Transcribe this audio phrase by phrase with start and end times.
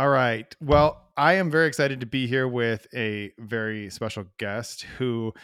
[0.00, 0.56] All right.
[0.62, 5.34] Well, I am very excited to be here with a very special guest who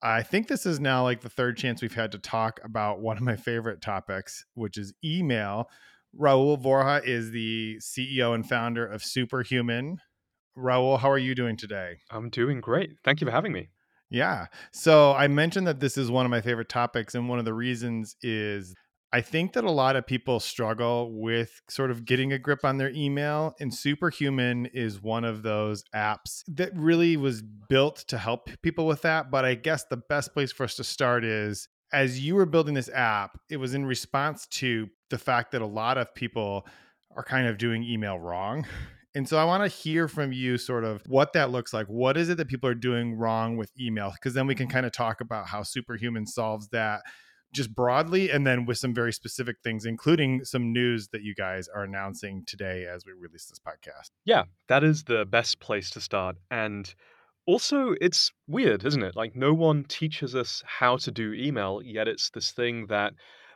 [0.00, 3.18] I think this is now like the third chance we've had to talk about one
[3.18, 5.68] of my favorite topics, which is email.
[6.18, 9.98] Rahul Vohra is the CEO and founder of Superhuman.
[10.56, 11.98] Rahul, how are you doing today?
[12.10, 12.92] I'm doing great.
[13.04, 13.68] Thank you for having me.
[14.08, 14.46] Yeah.
[14.72, 17.52] So I mentioned that this is one of my favorite topics, and one of the
[17.52, 18.74] reasons is
[19.12, 22.76] I think that a lot of people struggle with sort of getting a grip on
[22.76, 28.50] their email, and Superhuman is one of those apps that really was built to help
[28.62, 29.30] people with that.
[29.30, 32.74] But I guess the best place for us to start is as you were building
[32.74, 36.66] this app, it was in response to the fact that a lot of people
[37.16, 38.66] are kind of doing email wrong.
[39.14, 41.86] And so I want to hear from you sort of what that looks like.
[41.86, 44.12] What is it that people are doing wrong with email?
[44.12, 47.00] Because then we can kind of talk about how Superhuman solves that
[47.56, 51.68] just broadly and then with some very specific things, including some news that you guys
[51.74, 54.10] are announcing today as we release this podcast.
[54.24, 56.36] Yeah, that is the best place to start.
[56.50, 56.94] And
[57.46, 59.16] also, it's weird, isn't it?
[59.16, 63.14] Like, no one teaches us how to do email, yet it's this thing that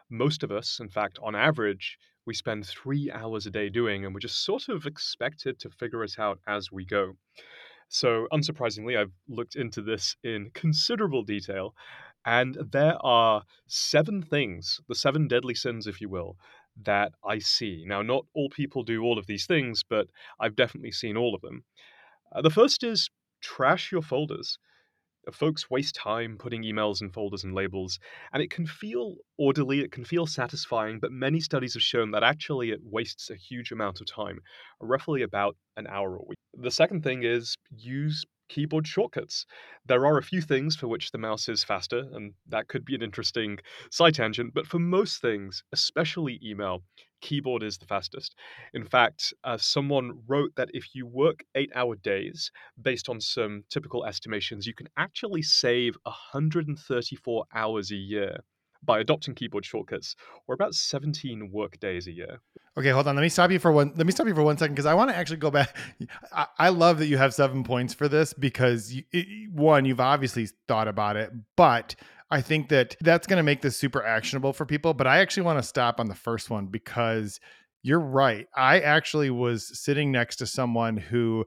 [0.09, 4.15] most of us, in fact, on average, we spend three hours a day doing, and
[4.15, 7.13] we're just sort of expected to figure it out as we go.
[7.89, 11.75] So, unsurprisingly, I've looked into this in considerable detail,
[12.25, 16.37] and there are seven things, the seven deadly sins, if you will,
[16.83, 17.85] that I see.
[17.87, 21.41] Now, not all people do all of these things, but I've definitely seen all of
[21.41, 21.65] them.
[22.33, 23.11] Uh, the first is
[23.41, 24.59] trash your folders.
[25.27, 27.99] Uh, folks waste time putting emails in folders and labels,
[28.33, 32.23] and it can feel orderly, it can feel satisfying, but many studies have shown that
[32.23, 34.39] actually it wastes a huge amount of time,
[34.81, 36.39] roughly about an hour a week.
[36.55, 39.47] The second thing is use keyboard shortcuts.
[39.87, 42.95] There are a few things for which the mouse is faster, and that could be
[42.95, 43.59] an interesting
[43.91, 46.85] side tangent, but for most things, especially email,
[47.23, 48.35] keyboard is the fastest.
[48.75, 52.51] In fact, uh, someone wrote that if you work eight hour days,
[52.83, 58.41] based on some typical estimations, you can actually save 134 hours a year
[58.83, 62.41] by adopting keyboard shortcuts, or about 17 work days a year.
[62.77, 63.17] Okay, hold on.
[63.17, 63.93] Let me stop you for one.
[63.97, 65.77] Let me stop you for one second because I want to actually go back.
[66.33, 70.01] I, I, love that you have seven points for this because you, it, one, you've
[70.01, 71.95] obviously thought about it, but
[72.31, 74.95] I think that that's going to make this super actionable for people.
[74.95, 77.41] But I actually want to stop on the first one because
[77.83, 78.47] you're right.
[78.55, 81.47] I actually was sitting next to someone who,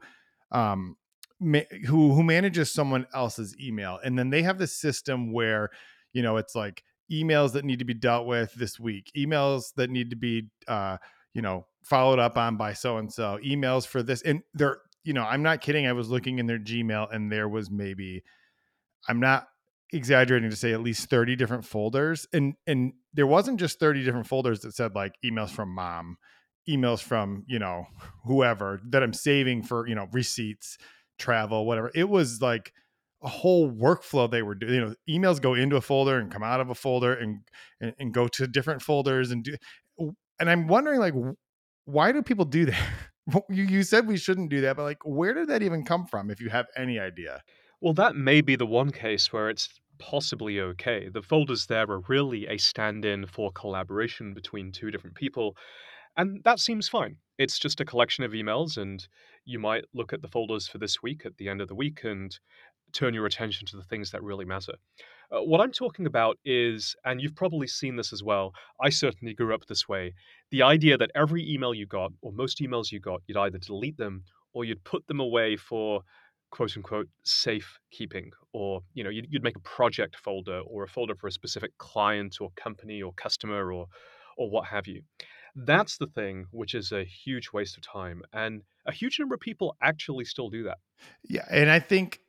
[0.51, 0.97] um,
[1.39, 5.69] ma- who who manages someone else's email, and then they have this system where,
[6.11, 9.89] you know, it's like emails that need to be dealt with this week, emails that
[9.89, 10.97] need to be, uh,
[11.33, 14.21] you know, followed up on by so and so, emails for this.
[14.21, 15.85] And they're, you know, I'm not kidding.
[15.85, 18.23] I was looking in their Gmail and there was maybe,
[19.07, 19.47] I'm not
[19.91, 22.25] exaggerating to say at least 30 different folders.
[22.33, 26.17] And, and there wasn't just 30 different folders that said like emails from mom,
[26.69, 27.85] emails from, you know,
[28.25, 30.77] whoever that I'm saving for, you know, receipts,
[31.19, 31.91] travel, whatever.
[31.93, 32.73] It was like,
[33.23, 34.73] a whole workflow they were doing.
[34.73, 37.39] You know, emails go into a folder and come out of a folder and,
[37.79, 39.55] and, and go to different folders and do.
[40.39, 41.13] And I'm wondering, like,
[41.85, 42.89] why do people do that?
[43.49, 46.29] you, you said we shouldn't do that, but like, where did that even come from?
[46.29, 47.41] If you have any idea.
[47.81, 49.69] Well, that may be the one case where it's
[49.99, 51.09] possibly okay.
[51.09, 55.55] The folders there are really a stand in for collaboration between two different people.
[56.17, 57.17] And that seems fine.
[57.37, 59.05] It's just a collection of emails, and
[59.45, 62.03] you might look at the folders for this week at the end of the week
[62.03, 62.37] and
[62.93, 64.73] turn your attention to the things that really matter.
[65.31, 69.33] Uh, what I'm talking about is, and you've probably seen this as well, I certainly
[69.33, 70.13] grew up this way
[70.51, 73.97] the idea that every email you got, or most emails you got, you'd either delete
[73.97, 76.03] them or you'd put them away for
[76.51, 80.87] quote unquote safe keeping or you know you'd, you'd make a project folder or a
[80.87, 83.87] folder for a specific client or company or customer or
[84.37, 85.01] or what have you
[85.55, 89.41] that's the thing which is a huge waste of time and a huge number of
[89.41, 90.77] people actually still do that
[91.23, 92.19] yeah and i think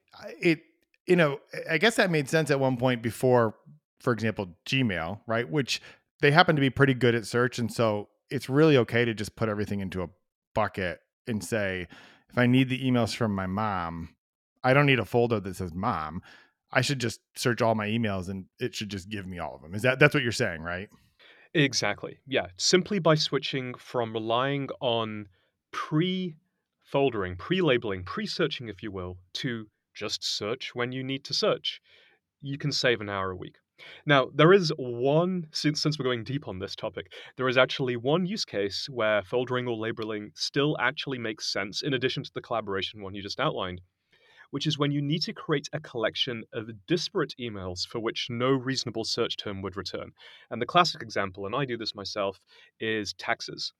[0.41, 0.61] it
[1.07, 3.55] you know i guess that made sense at one point before
[4.01, 5.81] for example gmail right which
[6.21, 9.37] they happen to be pretty good at search and so it's really okay to just
[9.37, 10.09] put everything into a
[10.55, 11.87] bucket and say
[12.31, 14.15] if i need the emails from my mom
[14.63, 16.23] i don't need a folder that says mom
[16.73, 19.63] i should just search all my emails and it should just give me all of
[19.63, 20.89] them is that that's what you're saying right?
[21.57, 25.29] Exactly yeah simply by switching from relying on
[25.71, 26.35] pre
[26.93, 31.81] foldering pre-labeling pre-searching if you will to just search when you need to search.
[32.43, 33.57] You can save an hour a week.
[34.07, 37.97] Now, there is one, since, since we're going deep on this topic, there is actually
[37.97, 42.41] one use case where foldering or labeling still actually makes sense in addition to the
[42.41, 43.81] collaboration one you just outlined,
[44.51, 48.51] which is when you need to create a collection of disparate emails for which no
[48.51, 50.13] reasonable search term would return.
[50.51, 52.41] And the classic example, and I do this myself,
[52.79, 53.73] is taxes.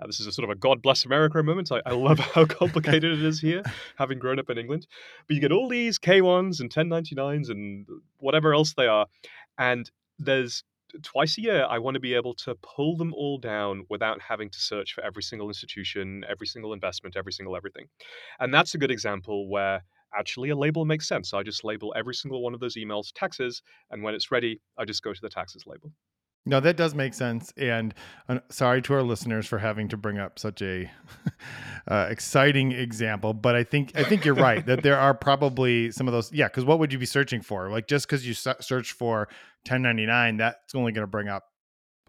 [0.00, 1.70] Uh, this is a sort of a God bless America moment.
[1.70, 3.62] I, I love how complicated it is here,
[3.96, 4.86] having grown up in England.
[5.26, 7.86] But you get all these K1s and 1099s and
[8.18, 9.06] whatever else they are.
[9.58, 10.64] And there's
[11.02, 14.50] twice a year, I want to be able to pull them all down without having
[14.50, 17.86] to search for every single institution, every single investment, every single everything.
[18.40, 19.82] And that's a good example where
[20.16, 21.34] actually a label makes sense.
[21.34, 24.84] I just label every single one of those emails taxes, and when it's ready, I
[24.84, 25.90] just go to the taxes label.
[26.46, 27.52] No, that does make sense.
[27.56, 27.94] And
[28.28, 30.90] uh, sorry to our listeners for having to bring up such a
[31.88, 36.06] uh, exciting example, but I think I think you're right that there are probably some
[36.06, 36.32] of those.
[36.32, 37.70] Yeah, because what would you be searching for?
[37.70, 39.28] Like just because you search for
[39.66, 41.44] 1099, that's only going to bring up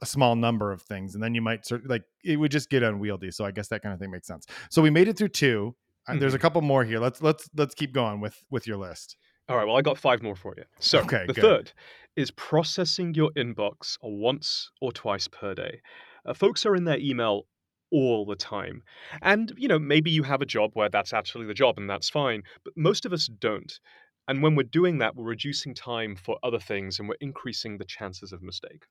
[0.02, 2.84] a small number of things, and then you might search like it would just get
[2.84, 3.32] unwieldy.
[3.32, 4.46] So I guess that kind of thing makes sense.
[4.70, 5.76] So we made it through 2
[6.10, 6.20] mm-hmm.
[6.20, 6.42] There's a mm-hmm.
[6.42, 7.00] couple more here.
[7.00, 9.16] Let's let's let's keep going with with your list.
[9.48, 9.66] All right.
[9.66, 10.64] Well, I got five more for you.
[10.80, 11.42] So okay, the good.
[11.42, 11.72] third
[12.16, 15.82] is processing your inbox once or twice per day.
[16.26, 17.46] Uh, folks are in their email
[17.92, 18.82] all the time.
[19.22, 22.10] And, you know, maybe you have a job where that's actually the job and that's
[22.10, 23.80] fine, but most of us don't.
[24.28, 27.86] And when we're doing that, we're reducing time for other things and we're increasing the
[27.86, 28.86] chances of mistake.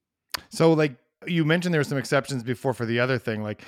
[0.49, 3.43] So, like you mentioned, there were some exceptions before for the other thing.
[3.43, 3.63] Like,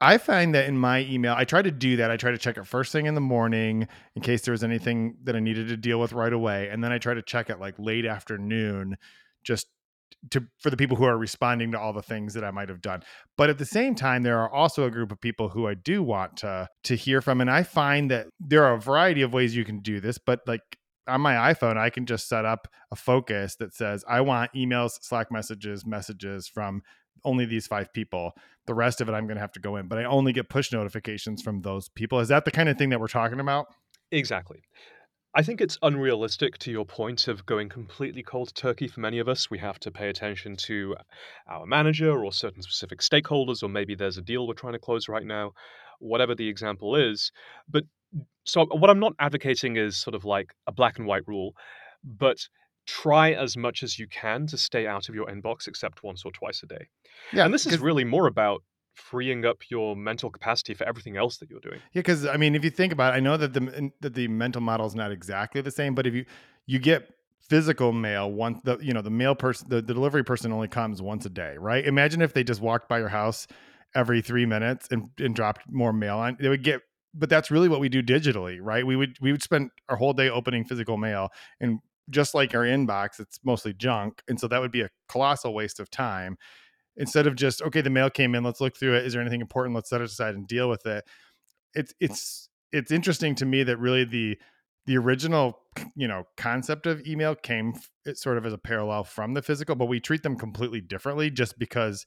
[0.00, 2.10] I find that in my email, I try to do that.
[2.10, 3.86] I try to check it first thing in the morning
[4.16, 6.68] in case there was anything that I needed to deal with right away.
[6.70, 8.96] And then I try to check it like late afternoon
[9.44, 9.66] just
[10.30, 12.80] to for the people who are responding to all the things that I might have
[12.80, 13.02] done.
[13.36, 16.02] But at the same time, there are also a group of people who I do
[16.02, 17.40] want to to hear from.
[17.40, 20.40] And I find that there are a variety of ways you can do this, but
[20.46, 20.62] like
[21.06, 25.02] on my iPhone, I can just set up a focus that says I want emails,
[25.02, 26.82] Slack messages, messages from
[27.24, 28.32] only these five people.
[28.66, 30.48] The rest of it, I'm going to have to go in, but I only get
[30.48, 32.20] push notifications from those people.
[32.20, 33.66] Is that the kind of thing that we're talking about?
[34.12, 34.62] Exactly.
[35.32, 39.28] I think it's unrealistic to your point of going completely cold turkey for many of
[39.28, 39.48] us.
[39.48, 40.96] We have to pay attention to
[41.48, 45.08] our manager or certain specific stakeholders, or maybe there's a deal we're trying to close
[45.08, 45.52] right now,
[46.00, 47.30] whatever the example is.
[47.68, 47.84] But
[48.44, 51.54] so, what I'm not advocating is sort of like a black and white rule,
[52.02, 52.38] but
[52.90, 56.32] try as much as you can to stay out of your inbox except once or
[56.32, 56.88] twice a day.
[57.32, 58.62] Yeah, and this is really more about
[58.94, 61.80] freeing up your mental capacity for everything else that you're doing.
[61.92, 64.28] Yeah, because I mean, if you think about it, I know that the that the
[64.28, 66.24] mental model is not exactly the same, but if you
[66.66, 67.08] you get
[67.48, 71.02] physical mail once the you know the mail person the, the delivery person only comes
[71.02, 73.48] once a day right imagine if they just walked by your house
[73.96, 76.80] every three minutes and, and dropped more mail on they would get
[77.12, 80.12] but that's really what we do digitally right we would we would spend our whole
[80.12, 81.28] day opening physical mail
[81.60, 81.80] and
[82.10, 84.22] just like our inbox, it's mostly junk.
[84.28, 86.36] And so that would be a colossal waste of time.
[86.96, 89.06] Instead of just, okay, the mail came in, let's look through it.
[89.06, 89.74] Is there anything important?
[89.74, 91.04] Let's set it aside and deal with it.
[91.74, 94.36] It's it's it's interesting to me that really the
[94.86, 95.58] the original
[95.94, 97.74] you know concept of email came
[98.14, 101.58] sort of as a parallel from the physical but we treat them completely differently just
[101.58, 102.06] because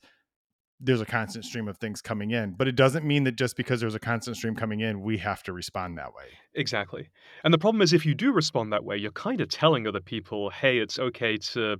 [0.80, 3.80] there's a constant stream of things coming in but it doesn't mean that just because
[3.80, 6.25] there's a constant stream coming in we have to respond that way.
[6.56, 7.10] Exactly.
[7.44, 10.02] And the problem is if you do respond that way you're kind of telling other
[10.02, 11.78] people hey it's okay to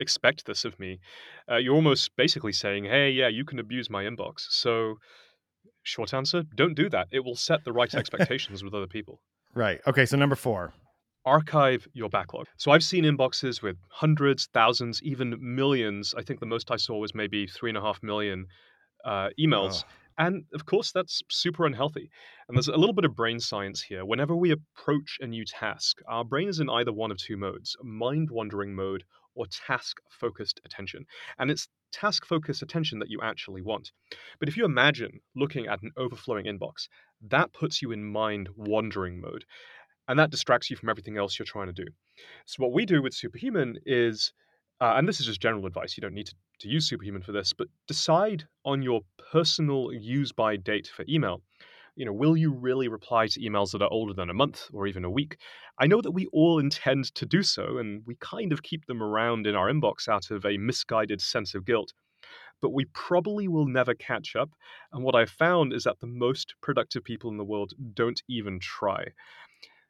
[0.00, 0.98] expect this of me.
[1.50, 4.46] Uh, you're almost basically saying hey yeah you can abuse my inbox.
[4.50, 4.96] So
[5.82, 7.08] short answer don't do that.
[7.10, 9.20] It will set the right expectations with other people.
[9.54, 9.80] Right.
[9.86, 10.74] Okay so number four
[11.24, 12.46] archive your backlog.
[12.56, 16.14] So I've seen inboxes with hundreds, thousands, even millions.
[16.16, 18.46] I think the most I saw was maybe three and a half million
[19.04, 19.84] uh, emails.
[19.84, 19.88] Oh.
[20.18, 22.10] And of course, that's super unhealthy.
[22.46, 24.04] And there's a little bit of brain science here.
[24.04, 27.76] Whenever we approach a new task, our brain is in either one of two modes
[27.82, 31.06] mind wandering mode or task focused attention.
[31.38, 33.92] And it's task focused attention that you actually want.
[34.38, 36.88] But if you imagine looking at an overflowing inbox,
[37.28, 39.44] that puts you in mind wandering mode
[40.08, 41.86] and that distracts you from everything else you're trying to do.
[42.46, 44.32] So what we do with Superhuman is,
[44.80, 45.96] uh, and this is just general advice.
[45.96, 50.32] You don't need to, to use Superhuman for this, but decide on your personal use
[50.32, 51.42] by date for email.
[51.94, 54.86] You know, will you really reply to emails that are older than a month or
[54.86, 55.36] even a week?
[55.78, 59.02] I know that we all intend to do so, and we kind of keep them
[59.02, 61.92] around in our inbox out of a misguided sense of guilt
[62.62, 64.50] but we probably will never catch up.
[64.92, 68.60] And what I've found is that the most productive people in the world don't even
[68.60, 69.04] try.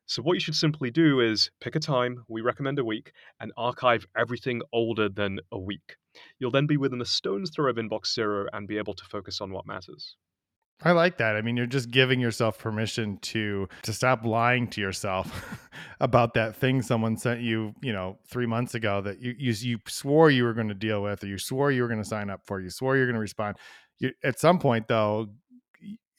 [0.07, 3.53] So, what you should simply do is pick a time, we recommend a week, and
[3.57, 5.97] archive everything older than a week.
[6.39, 9.41] You'll then be within a stone's throw of inbox zero and be able to focus
[9.41, 10.17] on what matters.
[10.85, 11.37] I like that.
[11.37, 15.59] I mean, you're just giving yourself permission to to stop lying to yourself
[16.01, 19.79] about that thing someone sent you, you know, three months ago that you you, you
[19.87, 22.31] swore you were going to deal with, or you swore you were going to sign
[22.31, 23.57] up for, you swore you're going to respond.
[23.99, 25.29] You, at some point, though,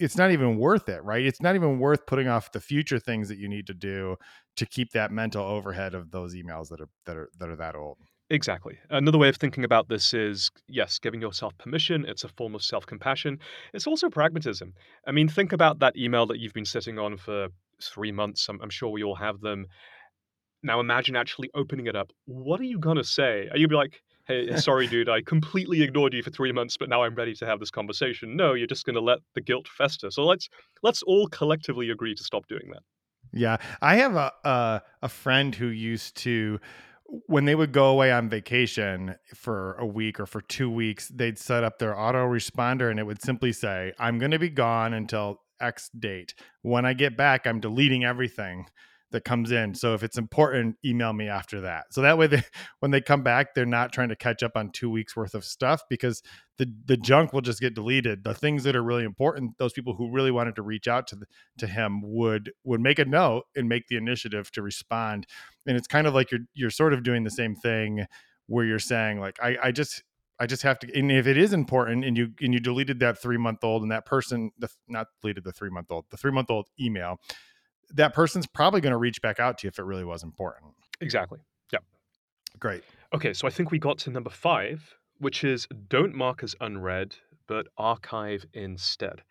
[0.03, 1.25] it's not even worth it, right?
[1.25, 4.17] It's not even worth putting off the future things that you need to do
[4.57, 7.75] to keep that mental overhead of those emails that are that are that are that
[7.75, 7.97] old.
[8.29, 8.77] Exactly.
[8.89, 12.05] Another way of thinking about this is yes, giving yourself permission.
[12.05, 13.39] It's a form of self compassion.
[13.73, 14.73] It's also pragmatism.
[15.07, 17.47] I mean, think about that email that you've been sitting on for
[17.81, 18.47] three months.
[18.49, 19.67] I'm, I'm sure we all have them.
[20.63, 22.11] Now imagine actually opening it up.
[22.25, 23.47] What are you going to say?
[23.51, 26.89] Are you be like, hey, sorry, dude, I completely ignored you for three months, but
[26.89, 28.35] now I'm ready to have this conversation?
[28.35, 30.11] No, you're just going to let the guilt fester.
[30.11, 30.49] So let's
[30.81, 32.83] let's all collectively agree to stop doing that.
[33.31, 36.59] Yeah, I have a a, a friend who used to
[37.27, 41.37] when they would go away on vacation for a week or for two weeks, they'd
[41.37, 45.41] set up their autoresponder and it would simply say, I'm going to be gone until
[45.61, 46.33] X date.
[46.61, 48.65] When I get back, I'm deleting everything
[49.13, 49.75] that comes in.
[49.75, 51.85] So if it's important, email me after that.
[51.93, 52.43] So that way they
[52.79, 55.45] when they come back, they're not trying to catch up on 2 weeks worth of
[55.45, 56.21] stuff because
[56.57, 58.23] the the junk will just get deleted.
[58.23, 61.15] The things that are really important, those people who really wanted to reach out to
[61.15, 61.25] the,
[61.59, 65.27] to him would would make a note and make the initiative to respond.
[65.65, 68.05] And it's kind of like you're you're sort of doing the same thing
[68.47, 70.03] where you're saying like I I just
[70.39, 73.21] I just have to, and if it is important, and you and you deleted that
[73.21, 76.31] three month old, and that person, the, not deleted the three month old, the three
[76.31, 77.19] month old email,
[77.91, 80.73] that person's probably going to reach back out to you if it really was important.
[81.01, 81.39] Exactly.
[81.71, 81.79] Yeah.
[82.59, 82.83] Great.
[83.13, 87.15] Okay, so I think we got to number five, which is don't mark as unread,
[87.47, 89.21] but archive instead.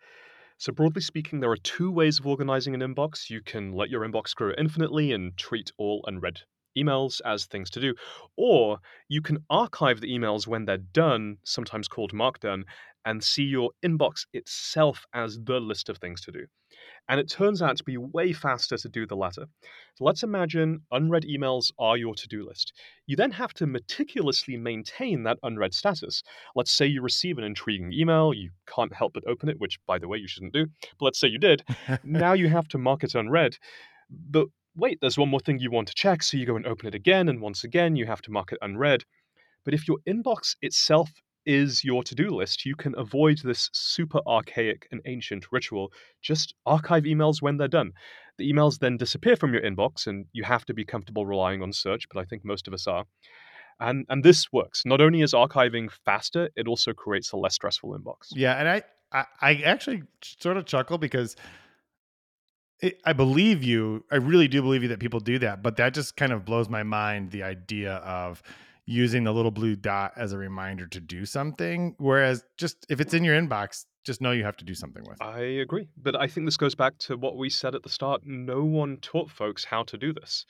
[0.57, 3.29] So, broadly speaking, there are two ways of organizing an inbox.
[3.29, 6.41] You can let your inbox grow infinitely and treat all unread
[6.77, 7.93] emails as things to do,
[8.37, 12.63] or you can archive the emails when they're done, sometimes called markdone,
[13.05, 16.45] and see your inbox itself as the list of things to do.
[17.09, 19.45] And it turns out to be way faster to do the latter.
[19.95, 22.73] So let's imagine unread emails are your to do list.
[23.07, 26.23] You then have to meticulously maintain that unread status.
[26.55, 29.99] Let's say you receive an intriguing email, you can't help but open it, which, by
[29.99, 30.67] the way, you shouldn't do.
[30.97, 31.63] But let's say you did.
[32.03, 33.57] now you have to mark it unread.
[34.09, 36.23] But wait, there's one more thing you want to check.
[36.23, 37.27] So you go and open it again.
[37.27, 39.03] And once again, you have to mark it unread.
[39.65, 41.09] But if your inbox itself
[41.45, 45.91] is your to do list, you can avoid this super archaic and ancient ritual.
[46.21, 47.91] Just archive emails when they're done.
[48.37, 51.71] The emails then disappear from your inbox, and you have to be comfortable relying on
[51.71, 53.05] search, but I think most of us are.
[53.79, 54.83] And, and this works.
[54.85, 58.29] Not only is archiving faster, it also creates a less stressful inbox.
[58.31, 58.81] Yeah, and I,
[59.11, 61.35] I, I actually sort of chuckle because
[62.79, 64.03] it, I believe you.
[64.11, 66.69] I really do believe you that people do that, but that just kind of blows
[66.69, 67.31] my mind.
[67.31, 68.43] The idea of
[68.85, 71.95] using the little blue dot as a reminder to do something.
[71.97, 75.21] Whereas just if it's in your inbox, just know you have to do something with
[75.21, 75.23] it.
[75.23, 75.87] I agree.
[75.97, 78.21] But I think this goes back to what we said at the start.
[78.25, 80.45] No one taught folks how to do this.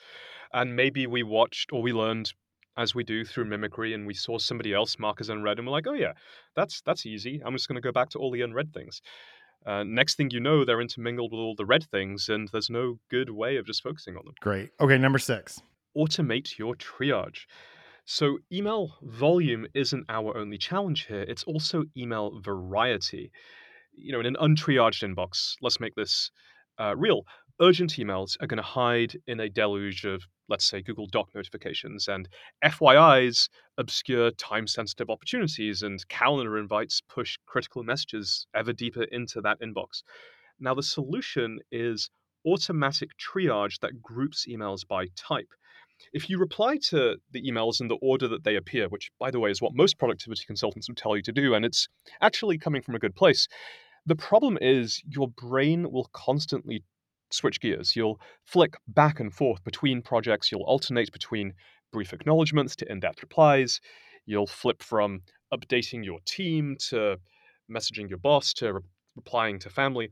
[0.54, 2.34] And maybe we watched or we learned
[2.76, 5.74] as we do through mimicry and we saw somebody else mark as unread and we're
[5.74, 6.14] like, oh yeah,
[6.56, 7.42] that's that's easy.
[7.46, 9.02] I'm just going to go back to all the unread things.
[9.66, 13.00] Uh, next thing you know, they're intermingled with all the red things, and there's no
[13.10, 14.34] good way of just focusing on them.
[14.42, 14.72] Great.
[14.82, 15.62] Okay, number six.
[15.98, 17.46] Automate your triage.
[18.06, 23.32] So, email volume isn't our only challenge here, it's also email variety.
[23.94, 26.32] You know, in an untriaged inbox, let's make this
[26.80, 27.26] uh, real.
[27.62, 32.08] Urgent emails are going to hide in a deluge of, let's say, Google Doc notifications,
[32.08, 32.28] and
[32.64, 39.62] FYIs obscure time sensitive opportunities, and calendar invites push critical messages ever deeper into that
[39.62, 40.04] inbox.
[40.60, 42.10] Now, the solution is
[42.46, 45.54] automatic triage that groups emails by type
[46.12, 49.40] if you reply to the emails in the order that they appear, which, by the
[49.40, 51.88] way, is what most productivity consultants would tell you to do, and it's
[52.22, 53.48] actually coming from a good place,
[54.06, 56.84] the problem is your brain will constantly
[57.32, 57.96] switch gears.
[57.96, 61.54] You'll flick back and forth between projects, you'll alternate between
[61.92, 63.80] brief acknowledgements to in depth replies,
[64.26, 65.22] you'll flip from
[65.54, 67.18] updating your team to
[67.72, 68.82] messaging your boss to re-
[69.16, 70.12] replying to family.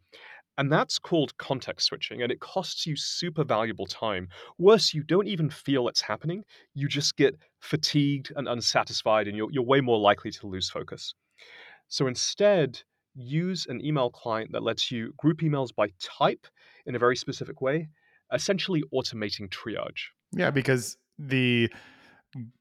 [0.58, 4.28] And that's called context switching, and it costs you super valuable time.
[4.60, 6.44] Worse, you don't even feel it's happening.
[6.74, 11.14] You just get fatigued and unsatisfied, and you're, you're way more likely to lose focus.
[11.88, 12.82] So instead,
[13.16, 16.46] use an email client that lets you group emails by type
[16.86, 17.90] in a very specific way,
[18.34, 20.10] essentially automating triage.
[20.34, 21.72] Yeah, because the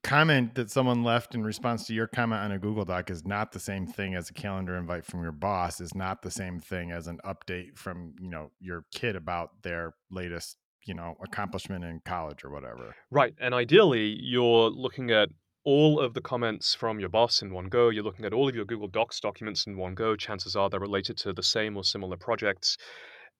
[0.02, 3.52] comment that someone left in response to your comment on a Google Doc is not
[3.52, 6.90] the same thing as a calendar invite from your boss is not the same thing
[6.90, 12.00] as an update from, you know, your kid about their latest, you know, accomplishment in
[12.04, 12.94] college or whatever.
[13.10, 13.34] Right.
[13.40, 15.28] And ideally, you're looking at
[15.64, 17.90] all of the comments from your boss in one go.
[17.90, 20.16] You're looking at all of your Google Docs documents in one go.
[20.16, 22.76] Chances are they're related to the same or similar projects.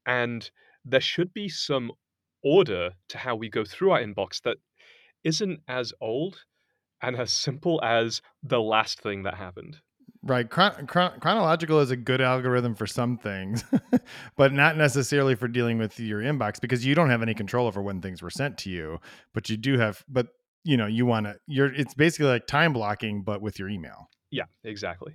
[0.07, 0.49] And
[0.85, 1.91] there should be some
[2.45, 4.59] order to how we go through our inbox that
[5.25, 6.45] isn't as old
[7.03, 9.79] and as simple as the last thing that happened.
[10.23, 10.51] Right.
[10.51, 13.65] Chron- chron- chronological is a good algorithm for some things,
[14.37, 17.81] but not necessarily for dealing with your inbox because you don't have any control over
[17.81, 18.99] when things were sent to you.
[19.33, 20.29] But you do have, but
[20.63, 24.11] you know, you want to you're it's basically like time blocking but with your email.
[24.31, 25.15] Yeah, exactly.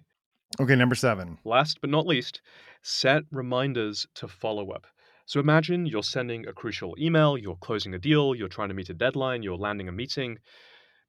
[0.60, 1.38] Okay, number 7.
[1.44, 2.42] Last but not least,
[2.82, 4.88] set reminders to follow up.
[5.28, 8.92] So imagine you're sending a crucial email, you're closing a deal, you're trying to meet
[8.92, 10.38] a deadline, you're landing a meeting.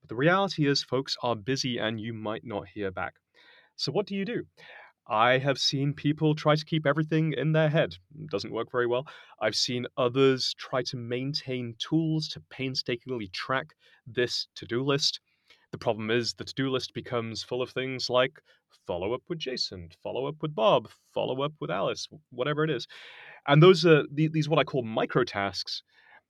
[0.00, 3.16] But the reality is, folks are busy and you might not hear back.
[3.76, 4.46] So what do you do?
[5.06, 7.94] I have seen people try to keep everything in their head.
[8.18, 9.06] It doesn't work very well.
[9.40, 13.74] I've seen others try to maintain tools to painstakingly track
[14.06, 15.20] this to do list.
[15.72, 18.40] The problem is the to do list becomes full of things like
[18.86, 22.86] follow up with Jason, follow up with Bob, follow up with Alice, whatever it is.
[23.46, 25.82] And those are these what I call micro tasks.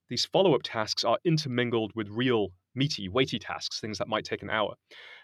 [0.09, 4.43] These follow up tasks are intermingled with real meaty, weighty tasks, things that might take
[4.43, 4.75] an hour.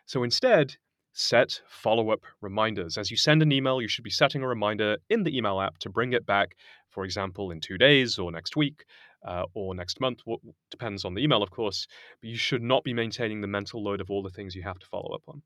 [0.07, 0.75] So instead,
[1.13, 2.99] set follow up reminders.
[2.99, 5.79] As you send an email, you should be setting a reminder in the email app
[5.79, 6.57] to bring it back,
[6.91, 8.85] for example, in two days or next week.
[9.25, 11.87] Uh, or next month, what depends on the email, of course,
[12.21, 14.81] but you should not be maintaining the mental load of all the things you have
[14.81, 15.41] to follow up on.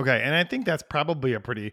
[0.00, 1.72] Okay, and I think that's probably a pretty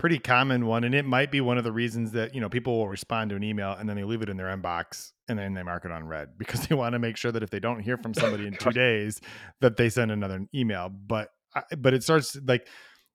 [0.00, 2.78] pretty common one and it might be one of the reasons that you know people
[2.78, 5.52] will respond to an email and then they leave it in their inbox and then
[5.52, 7.80] they mark it on red because they want to make sure that if they don't
[7.80, 9.20] hear from somebody in two days
[9.60, 10.88] that they send another email.
[10.88, 11.28] But
[11.76, 12.66] but it starts like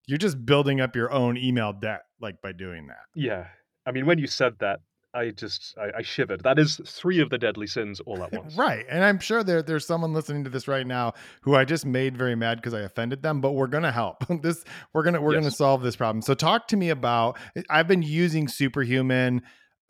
[0.06, 3.06] you're just building up your own email debt like by doing that.
[3.15, 3.48] Yeah.
[3.88, 4.82] I mean when you said that
[5.16, 6.44] I just I, I, shivered.
[6.44, 8.56] That is three of the deadly sins all at once.
[8.56, 8.86] right.
[8.90, 12.18] And I'm sure there there's someone listening to this right now who I just made
[12.18, 14.26] very mad because I offended them, but we're gonna help.
[14.42, 15.42] this we're gonna we're yes.
[15.42, 16.22] gonna solve this problem.
[16.22, 17.38] So talk to me about
[17.70, 19.42] I've been using superhuman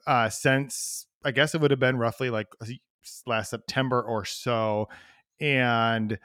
[0.06, 2.48] uh since I guess it would have been roughly like
[3.26, 4.88] last September or so.
[5.42, 6.20] And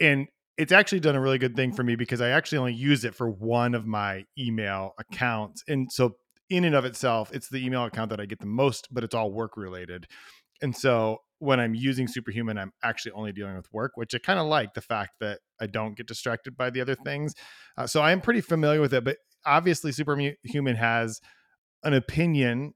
[0.00, 3.04] and it's actually done a really good thing for me because I actually only use
[3.04, 5.62] it for one of my email accounts.
[5.68, 6.16] And so
[6.50, 9.14] in and of itself, it's the email account that I get the most, but it's
[9.14, 10.06] all work related.
[10.62, 14.38] And so when I'm using Superhuman, I'm actually only dealing with work, which I kind
[14.38, 17.34] of like the fact that I don't get distracted by the other things.
[17.76, 21.20] Uh, so I am pretty familiar with it, but obviously, Superhuman has
[21.84, 22.72] an opinion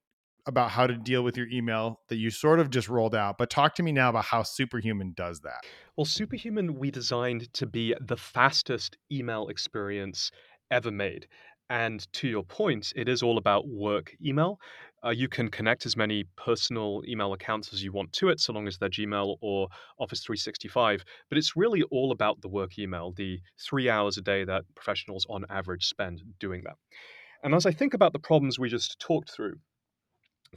[0.47, 3.37] about how to deal with your email that you sort of just rolled out.
[3.39, 5.61] But talk to me now about how Superhuman does that.
[5.97, 10.31] Well, Superhuman, we designed to be the fastest email experience
[10.71, 11.27] ever made.
[11.71, 14.59] And to your point, it is all about work email.
[15.05, 18.53] Uh, you can connect as many personal email accounts as you want to it, so
[18.53, 19.69] long as they're Gmail or
[20.01, 21.05] Office 365.
[21.29, 25.25] But it's really all about the work email, the three hours a day that professionals
[25.31, 26.75] on average spend doing that.
[27.45, 29.55] And as I think about the problems we just talked through,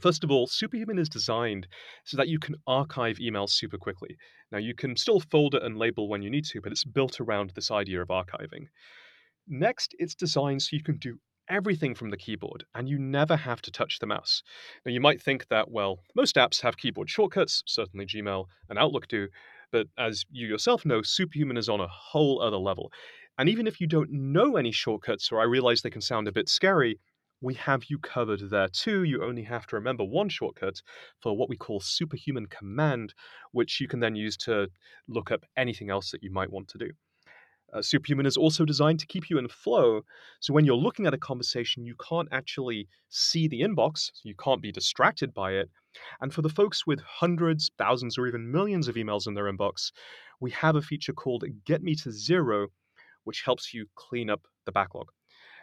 [0.00, 1.68] First of all, Superhuman is designed
[2.04, 4.16] so that you can archive emails super quickly.
[4.50, 7.50] Now, you can still folder and label when you need to, but it's built around
[7.50, 8.66] this idea of archiving.
[9.46, 13.60] Next, it's designed so you can do everything from the keyboard and you never have
[13.62, 14.42] to touch the mouse.
[14.86, 19.08] Now, you might think that, well, most apps have keyboard shortcuts, certainly Gmail and Outlook
[19.08, 19.28] do,
[19.70, 22.90] but as you yourself know, Superhuman is on a whole other level.
[23.38, 26.32] And even if you don't know any shortcuts, or I realize they can sound a
[26.32, 26.98] bit scary,
[27.40, 29.02] we have you covered there too.
[29.02, 30.80] You only have to remember one shortcut
[31.20, 33.12] for what we call superhuman command,
[33.52, 34.68] which you can then use to
[35.08, 36.90] look up anything else that you might want to do.
[37.74, 40.02] Uh, Superhuman is also designed to keep you in flow.
[40.40, 44.34] So when you're looking at a conversation, you can't actually see the inbox, so you
[44.36, 45.68] can't be distracted by it.
[46.20, 49.90] And for the folks with hundreds, thousands, or even millions of emails in their inbox,
[50.40, 52.68] we have a feature called Get Me to Zero,
[53.24, 55.08] which helps you clean up the backlog.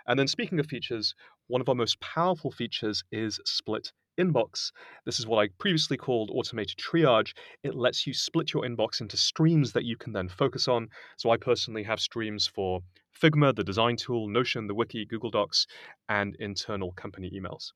[0.08, 1.16] And then, speaking of features,
[1.48, 4.72] one of our most powerful features is split inbox.
[5.06, 7.34] This is what I previously called automated triage.
[7.64, 10.90] It lets you split your inbox into streams that you can then focus on.
[11.18, 12.82] So I personally have streams for
[13.20, 15.68] Figma, the design tool, Notion, the wiki, Google Docs,
[16.10, 17.72] and internal company emails.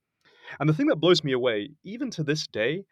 [0.60, 2.86] And the thing that blows me away, even to this day,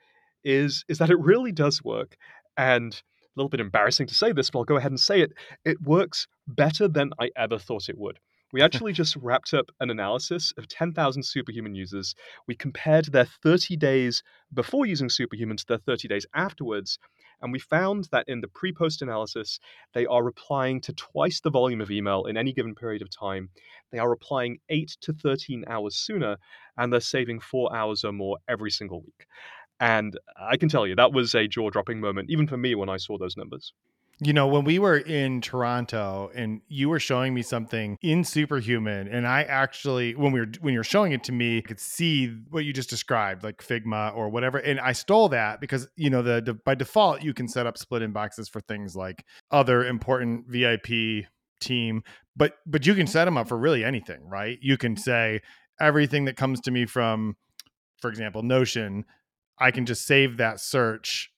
[0.43, 2.17] is, is that it really does work.
[2.57, 5.33] And a little bit embarrassing to say this, but I'll go ahead and say it.
[5.65, 8.19] It works better than I ever thought it would.
[8.53, 12.13] We actually just wrapped up an analysis of 10,000 superhuman users.
[12.47, 14.21] We compared their 30 days
[14.53, 16.99] before using superhuman to their 30 days afterwards.
[17.41, 19.59] And we found that in the pre post analysis,
[19.95, 23.49] they are replying to twice the volume of email in any given period of time.
[23.91, 26.37] They are replying 8 to 13 hours sooner,
[26.77, 29.25] and they're saving four hours or more every single week.
[29.79, 32.87] And I can tell you, that was a jaw dropping moment, even for me, when
[32.87, 33.73] I saw those numbers.
[34.19, 39.07] You know, when we were in Toronto and you were showing me something in Superhuman,
[39.07, 42.27] and I actually, when we were when you're showing it to me, I could see
[42.49, 46.21] what you just described, like Figma or whatever, and I stole that because you know
[46.21, 50.45] the, the by default you can set up split inboxes for things like other important
[50.47, 51.25] VIP
[51.59, 52.03] team,
[52.35, 54.59] but but you can set them up for really anything, right?
[54.61, 55.41] You can say
[55.81, 57.35] everything that comes to me from,
[57.99, 59.05] for example, Notion,
[59.59, 61.31] I can just save that search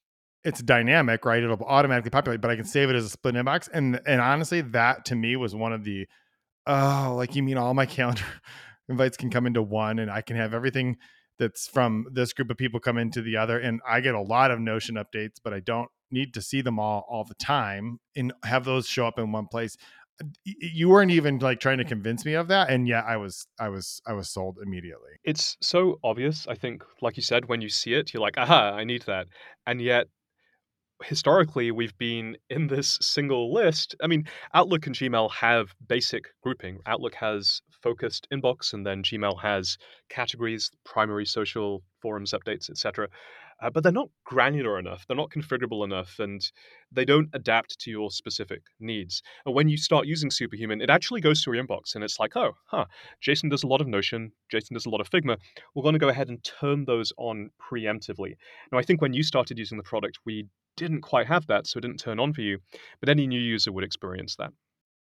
[0.45, 1.43] it's dynamic, right?
[1.43, 3.67] It'll automatically populate, but I can save it as a split inbox.
[3.73, 6.07] And and honestly, that to me was one of the
[6.67, 8.23] oh, like you mean all my calendar
[8.87, 10.97] invites can come into one and I can have everything
[11.39, 13.59] that's from this group of people come into the other.
[13.59, 16.79] And I get a lot of Notion updates, but I don't need to see them
[16.79, 19.75] all all the time and have those show up in one place
[20.21, 23.47] uh, you weren't even like trying to convince me of that and yeah i was
[23.59, 27.59] i was i was sold immediately it's so obvious i think like you said when
[27.59, 29.27] you see it you're like aha i need that
[29.65, 30.07] and yet
[31.05, 33.95] historically we've been in this single list.
[34.01, 36.79] I mean, Outlook and Gmail have basic grouping.
[36.85, 39.77] Outlook has focused inbox, and then Gmail has
[40.09, 43.07] categories, primary social forums updates, etc.
[43.61, 45.05] Uh, but they're not granular enough.
[45.07, 46.41] They're not configurable enough, and
[46.91, 49.21] they don't adapt to your specific needs.
[49.45, 52.35] And when you start using Superhuman, it actually goes to your inbox, and it's like,
[52.35, 52.85] oh, huh,
[53.21, 54.31] Jason does a lot of Notion.
[54.51, 55.37] Jason does a lot of Figma.
[55.73, 58.35] We're going to go ahead and turn those on preemptively.
[58.71, 61.77] Now, I think when you started using the product, we didn't quite have that, so
[61.77, 62.59] it didn't turn on for you.
[62.99, 64.51] But any new user would experience that.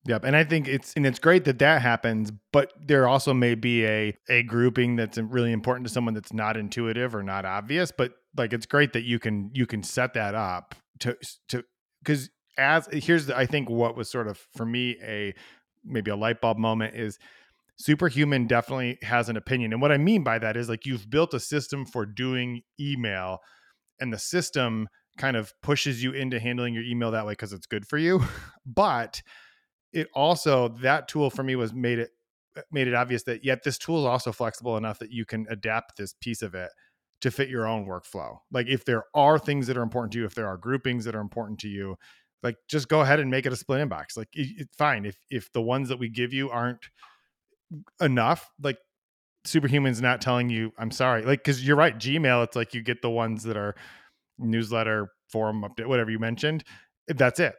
[0.06, 3.54] Yep, and I think it's and it's great that that happens, but there also may
[3.54, 7.90] be a a grouping that's really important to someone that's not intuitive or not obvious.
[7.90, 11.16] But like, it's great that you can you can set that up to
[11.48, 11.64] to
[12.02, 15.34] because as here's the, I think what was sort of for me a
[15.84, 17.18] maybe a light bulb moment is
[17.76, 21.34] superhuman definitely has an opinion, and what I mean by that is like you've built
[21.34, 23.38] a system for doing email,
[24.00, 27.66] and the system kind of pushes you into handling your email that way because it's
[27.66, 28.22] good for you.
[28.66, 29.22] but
[29.92, 32.10] it also that tool for me was made it
[32.70, 35.96] made it obvious that yet this tool is also flexible enough that you can adapt
[35.96, 36.70] this piece of it
[37.24, 38.38] to fit your own workflow.
[38.50, 41.14] Like if there are things that are important to you, if there are groupings that
[41.14, 41.96] are important to you,
[42.42, 44.16] like just go ahead and make it a split inbox.
[44.16, 46.86] Like it's fine if if the ones that we give you aren't
[48.00, 48.78] enough, like
[49.46, 53.02] superhuman's not telling you i'm sorry like because you're right gmail it's like you get
[53.02, 53.74] the ones that are
[54.38, 56.64] newsletter, forum update, whatever you mentioned,
[57.08, 57.54] that's it.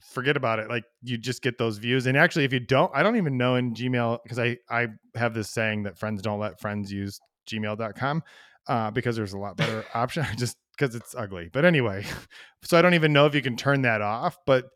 [0.00, 0.68] Forget about it.
[0.68, 2.06] Like you just get those views.
[2.06, 5.34] And actually, if you don't, I don't even know in Gmail because I I have
[5.34, 7.18] this saying that friends don't let friends use
[7.50, 8.22] gmail.com
[8.68, 10.24] uh, because there's a lot better option.
[10.36, 11.50] just because it's ugly.
[11.52, 12.04] But anyway,
[12.62, 14.36] so I don't even know if you can turn that off.
[14.46, 14.66] But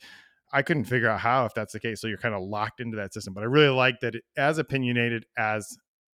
[0.53, 2.01] I couldn't figure out how if that's the case.
[2.01, 3.35] So you're kind of locked into that system.
[3.35, 5.77] But I really like that it, as opinionated as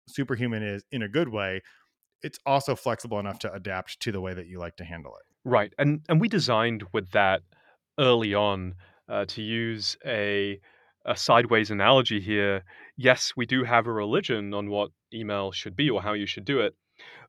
[0.09, 1.63] Superhuman is in a good way,
[2.23, 5.23] it's also flexible enough to adapt to the way that you like to handle it.
[5.49, 7.43] Right, and and we designed with that
[7.99, 8.75] early on
[9.09, 10.59] uh, to use a
[11.05, 12.65] a sideways analogy here.
[12.97, 16.47] Yes, we do have a religion on what email should be or how you should
[16.47, 16.75] do it,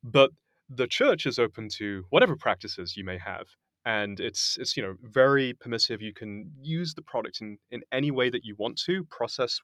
[0.04, 0.32] but
[0.70, 3.48] the church is open to whatever practices you may have
[3.86, 6.02] and it's it's you know very permissive.
[6.02, 9.60] You can use the product in in any way that you want to process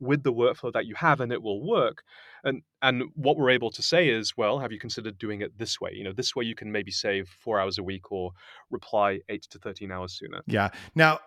[0.00, 2.02] with the workflow that you have and it will work.
[2.42, 5.80] And and what we're able to say is well have you considered doing it this
[5.80, 5.90] way?
[5.92, 8.32] You know this way you can maybe save four hours a week or
[8.70, 10.40] reply eight to 13 hours sooner.
[10.46, 10.70] Yeah.
[10.94, 11.20] Now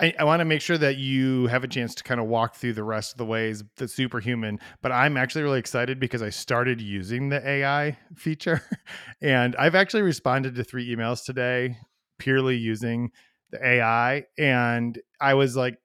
[0.00, 2.54] I, I want to make sure that you have a chance to kind of walk
[2.56, 6.30] through the rest of the ways that superhuman, but I'm actually really excited because I
[6.30, 8.62] started using the AI feature
[9.22, 11.78] and I've actually responded to three emails today
[12.18, 13.10] purely using
[13.50, 14.24] the AI.
[14.38, 15.78] And I was like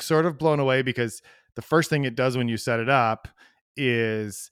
[0.00, 1.22] sort of blown away because
[1.56, 3.28] the first thing it does when you set it up
[3.76, 4.50] is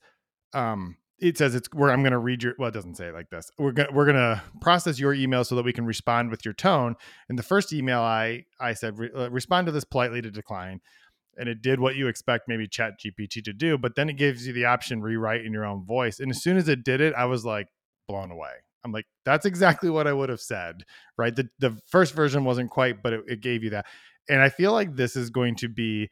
[0.53, 3.13] um it says it's where I'm going to read your well it doesn't say it
[3.13, 3.51] like this.
[3.57, 6.53] We're going we're going to process your email so that we can respond with your
[6.53, 6.95] tone.
[7.27, 10.81] And the first email I I said re, uh, respond to this politely to decline.
[11.37, 14.45] And it did what you expect maybe chat GPT to do, but then it gives
[14.45, 16.19] you the option rewrite in your own voice.
[16.19, 17.67] And as soon as it did it, I was like
[18.09, 18.51] blown away.
[18.83, 20.83] I'm like that's exactly what I would have said,
[21.17, 21.35] right?
[21.35, 23.85] The the first version wasn't quite, but it, it gave you that.
[24.29, 26.09] And I feel like this is going to be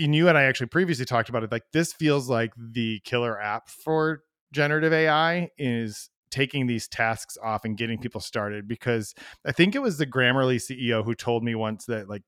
[0.00, 1.52] and you and I actually previously talked about it.
[1.52, 7.64] Like this feels like the killer app for generative AI is taking these tasks off
[7.64, 11.54] and getting people started because I think it was the Grammarly CEO who told me
[11.54, 12.24] once that like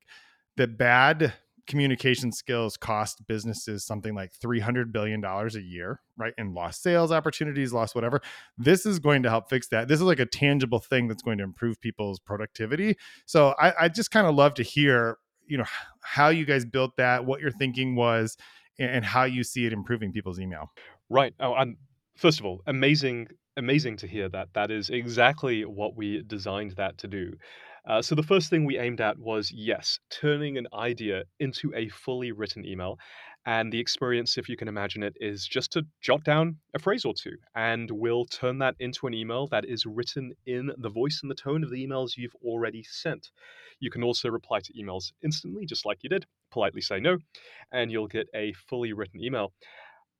[0.55, 1.33] the bad
[1.67, 7.11] communication skills cost businesses something like 300 billion dollars a year right and lost sales
[7.11, 8.19] opportunities lost whatever
[8.57, 11.37] this is going to help fix that this is like a tangible thing that's going
[11.37, 15.65] to improve people's productivity so i, I just kind of love to hear you know
[16.01, 18.37] how you guys built that, what your thinking was,
[18.79, 20.71] and how you see it improving people's email.
[21.09, 21.33] Right.
[21.39, 21.55] Oh,
[22.15, 24.49] first of all, amazing, amazing to hear that.
[24.53, 27.33] That is exactly what we designed that to do.
[27.89, 31.89] Uh, so the first thing we aimed at was yes, turning an idea into a
[31.89, 32.99] fully written email.
[33.47, 37.03] And the experience, if you can imagine it, is just to jot down a phrase
[37.03, 41.21] or two, and we'll turn that into an email that is written in the voice
[41.23, 43.31] and the tone of the emails you've already sent.
[43.79, 47.17] You can also reply to emails instantly, just like you did, politely say no,
[47.71, 49.51] and you'll get a fully written email.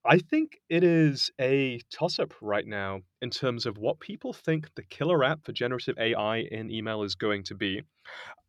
[0.05, 4.73] I think it is a toss up right now in terms of what people think
[4.75, 7.81] the killer app for generative AI in email is going to be.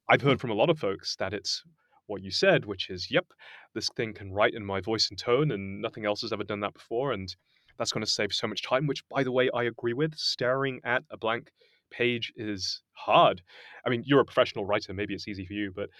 [0.09, 0.35] I've Hmm.
[0.35, 1.65] heard from a lot of folks that it's
[2.07, 3.27] what you said, which is, yep,
[3.75, 6.61] this thing can write in my voice and tone, and nothing else has ever done
[6.61, 7.13] that before.
[7.13, 7.35] And
[7.79, 10.17] that's going to save so much time, which, by the way, I agree with.
[10.17, 11.53] Staring at a blank
[11.91, 13.43] page is hard.
[13.87, 14.95] I mean, you're a professional writer.
[14.95, 15.91] Maybe it's easy for you, but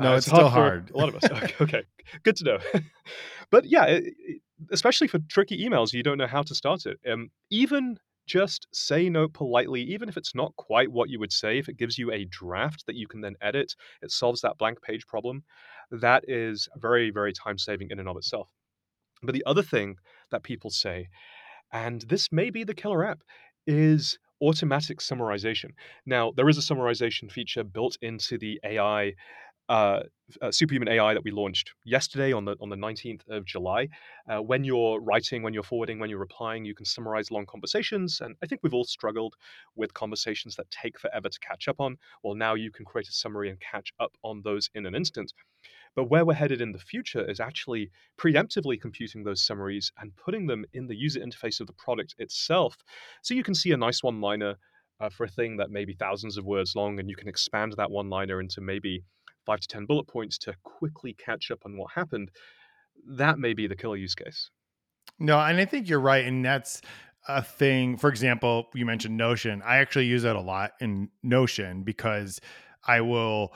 [0.00, 0.92] uh, No, it's it's still hard for hard.
[0.94, 1.30] a lot of us.
[1.32, 1.84] Okay, okay.
[2.24, 2.58] good to know.
[3.50, 4.42] but yeah, it, it-
[4.72, 6.98] especially for tricky emails, you don't know how to start it.
[7.10, 11.58] Um, even just say no politely, even if it's not quite what you would say,
[11.58, 14.82] if it gives you a draft that you can then edit, it solves that blank
[14.82, 15.44] page problem.
[15.90, 18.48] That is very, very time saving in and of itself.
[19.22, 19.96] But the other thing
[20.30, 21.08] that people say,
[21.72, 23.22] and this may be the killer app,
[23.66, 25.70] is automatic summarization.
[26.06, 29.14] Now, there is a summarization feature built into the AI
[29.68, 30.00] uh,
[30.42, 33.88] uh, Superhuman AI that we launched yesterday on the on the 19th of July.
[34.28, 38.20] Uh, when you're writing, when you're forwarding, when you're replying, you can summarize long conversations.
[38.20, 39.34] And I think we've all struggled
[39.74, 41.96] with conversations that take forever to catch up on.
[42.22, 45.32] Well, now you can create a summary and catch up on those in an instant.
[45.94, 50.46] But where we're headed in the future is actually preemptively computing those summaries and putting
[50.46, 52.76] them in the user interface of the product itself.
[53.22, 54.56] So you can see a nice one liner
[55.00, 57.74] uh, for a thing that may be thousands of words long, and you can expand
[57.76, 59.02] that one liner into maybe
[59.48, 62.30] five to 10 bullet points to quickly catch up on what happened.
[63.08, 64.50] That may be the killer use case.
[65.18, 66.24] No, and I think you're right.
[66.24, 66.82] And that's
[67.26, 67.96] a thing.
[67.96, 69.62] For example, you mentioned Notion.
[69.64, 72.40] I actually use that a lot in Notion because
[72.86, 73.54] I will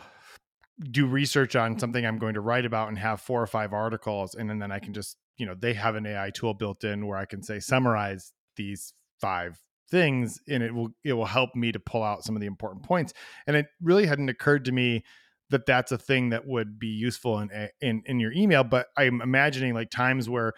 [0.90, 4.35] do research on something I'm going to write about and have four or five articles.
[4.35, 7.07] And then, then I can just, you know, they have an AI tool built in
[7.07, 11.70] where I can say, summarize these five things and it will it will help me
[11.70, 13.12] to pull out some of the important points
[13.46, 15.05] and it really hadn't occurred to me
[15.52, 18.88] that that's a thing that would be useful in eh, in in your email but
[18.96, 20.52] i'm imagining like times where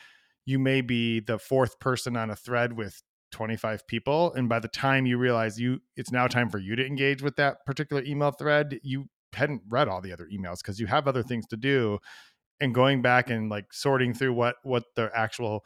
[0.46, 3.02] you may be the fourth person on a thread with
[3.32, 6.86] 25 people and by the time you realize you it's now time for you to
[6.86, 10.86] engage with that particular email thread you hadn't read all the other emails because you
[10.86, 11.98] have other things to do
[12.60, 15.64] and going back and like sorting through what what the actual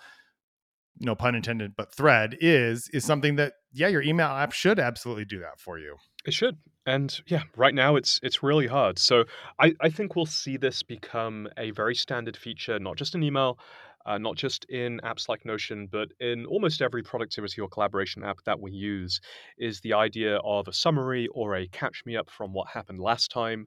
[1.00, 5.24] no pun intended but thread is is something that yeah your email app should absolutely
[5.24, 5.96] do that for you
[6.28, 6.58] It should.
[6.84, 8.98] And yeah, right now it's it's really hard.
[8.98, 9.24] So
[9.58, 13.58] I, I think we'll see this become a very standard feature, not just in email,
[14.04, 18.36] uh, not just in apps like Notion, but in almost every productivity or collaboration app
[18.44, 19.20] that we use,
[19.58, 23.30] is the idea of a summary or a catch me up from what happened last
[23.30, 23.66] time.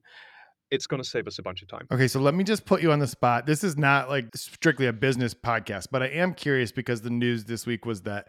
[0.70, 1.86] It's going to save us a bunch of time.
[1.92, 4.86] okay so let me just put you on the spot this is not like strictly
[4.86, 8.26] a business podcast but i am curious because the news this week was that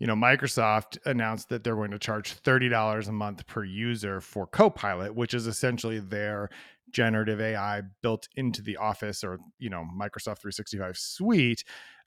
[0.00, 4.46] you know microsoft announced that they're going to charge $30 a month per user for
[4.46, 6.50] copilot which is essentially their
[6.90, 11.64] generative ai built into the office or you know microsoft 365 suite.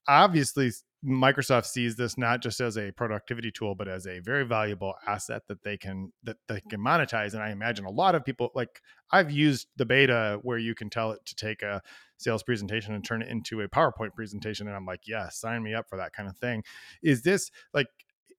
[0.08, 0.71] Obviously
[1.06, 5.42] microsoft sees this not just as a productivity tool but as a very valuable asset
[5.48, 8.82] that they can that they can monetize and i imagine a lot of people like
[9.12, 11.82] i've used the beta where you can tell it to take a
[12.18, 15.74] sales presentation and turn it into a powerpoint presentation and i'm like yeah sign me
[15.74, 16.63] up for that kind of thing
[17.02, 17.88] is this like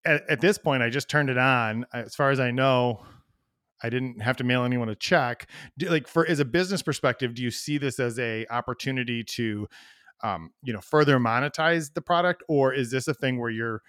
[0.07, 3.05] at, at this point i just turned it on as far as i know
[3.83, 5.47] I didn't have to mail anyone a check.
[5.77, 9.69] Do, like for as a business perspective, do you see this as a opportunity to,
[10.25, 13.83] um, you know, further monetize the product, or is this a thing where you're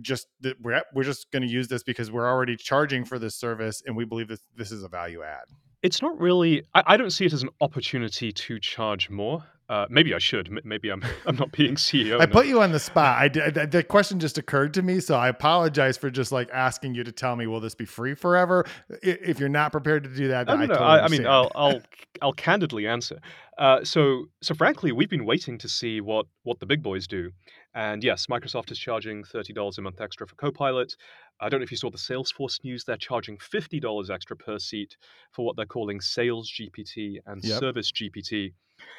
[0.00, 0.26] just
[0.60, 3.96] we're we're just going to use this because we're already charging for this service and
[3.96, 5.44] we believe that this is a value add?
[5.82, 6.64] It's not really.
[6.74, 9.44] I, I don't see it as an opportunity to charge more.
[9.68, 10.64] Uh, maybe I should.
[10.64, 12.20] Maybe I'm I'm not being CEO.
[12.20, 13.18] I put you on the spot.
[13.18, 16.94] I did, the question just occurred to me, so I apologize for just like asking
[16.94, 18.64] you to tell me, will this be free forever?
[19.02, 20.74] If you're not prepared to do that, then no, I no.
[20.74, 21.26] totally I, I mean.
[21.26, 21.82] I'll, I'll,
[22.22, 23.18] I'll candidly answer.
[23.58, 27.30] Uh, so, so frankly, we've been waiting to see what what the big boys do,
[27.74, 30.94] and yes, Microsoft is charging thirty dollars a month extra for Copilot.
[31.40, 34.58] I don't know if you saw the Salesforce news; they're charging fifty dollars extra per
[34.58, 34.96] seat
[35.32, 37.58] for what they're calling Sales GPT and Yep.
[37.58, 38.52] Service GPT.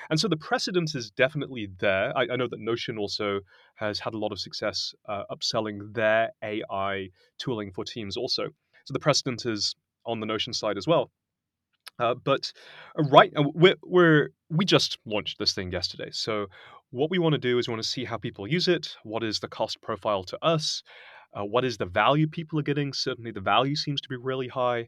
[0.10, 2.18] And so the precedent is definitely there.
[2.18, 3.42] I, I know that Notion also
[3.76, 8.50] has had a lot of success uh, upselling their AI tooling for teams also.
[8.86, 11.12] So the precedent is on the Notion side as well.
[12.00, 12.52] Uh, but
[12.98, 16.10] uh, right, uh, we're, we're we just launched this thing yesterday.
[16.12, 16.48] So
[16.92, 18.96] what we want to do is we want to see how people use it.
[19.04, 20.82] What is the cost profile to us?
[21.34, 22.94] Uh, what is the value people are getting?
[22.94, 24.88] Certainly, the value seems to be really high.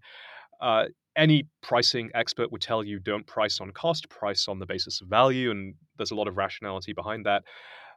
[0.60, 5.02] Uh, any pricing expert would tell you don't price on cost, price on the basis
[5.02, 7.44] of value, and there's a lot of rationality behind that.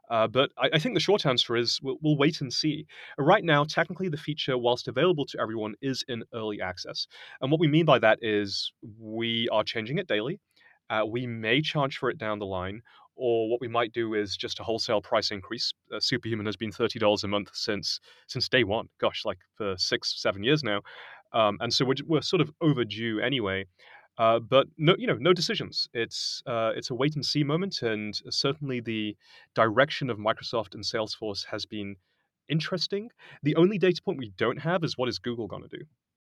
[0.09, 2.85] Uh, but I, I think the short answer is we'll, we'll wait and see.
[3.17, 7.07] Right now, technically, the feature, whilst available to everyone, is in early access.
[7.41, 10.39] And what we mean by that is we are changing it daily.
[10.89, 12.81] Uh, we may charge for it down the line,
[13.15, 15.73] or what we might do is just a wholesale price increase.
[15.91, 18.87] Uh, Superhuman has been thirty dollars a month since since day one.
[18.99, 20.81] Gosh, like for six seven years now,
[21.33, 23.65] um, and so we're, we're sort of overdue anyway.
[24.17, 25.89] Uh, but no, you know, no decisions.
[25.93, 29.15] It's uh, it's a wait and see moment, and certainly the
[29.55, 31.97] direction of Microsoft and Salesforce has been
[32.47, 33.09] interesting.
[33.43, 35.83] The only data point we don't have is what is Google going to do.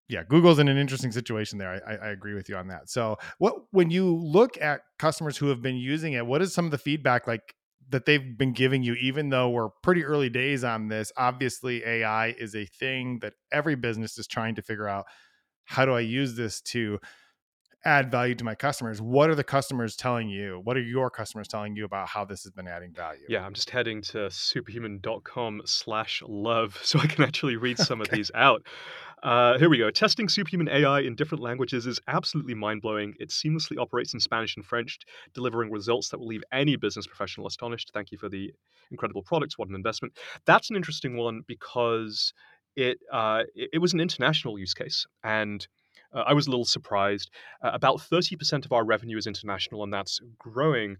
[0.09, 1.83] Yeah, Google's in an interesting situation there.
[1.87, 2.89] I, I, agree with you on that.
[2.89, 6.65] So, what when you look at customers who have been using it, what is some
[6.65, 7.55] of the feedback like
[7.91, 8.95] that they've been giving you?
[8.95, 13.75] Even though we're pretty early days on this, obviously AI is a thing that every
[13.75, 15.07] business is trying to figure out.
[15.65, 16.99] How do I use this to
[17.85, 21.47] add value to my customers what are the customers telling you what are your customers
[21.47, 25.63] telling you about how this has been adding value yeah i'm just heading to superhuman.com
[25.65, 28.11] slash love so i can actually read some okay.
[28.11, 28.63] of these out
[29.23, 29.91] uh, here we go.
[29.91, 33.15] Testing superhuman AI in different languages is absolutely mind blowing.
[33.19, 34.99] It seamlessly operates in Spanish and French,
[35.35, 37.91] delivering results that will leave any business professional astonished.
[37.93, 38.53] Thank you for the
[38.91, 39.59] incredible products.
[39.59, 40.17] What an investment.
[40.45, 42.33] That's an interesting one because
[42.77, 45.07] it, uh, it, it was an international use case.
[45.25, 45.67] And
[46.13, 47.31] uh, I was a little surprised.
[47.63, 50.97] Uh, about 30% of our revenue is international, and that's growing.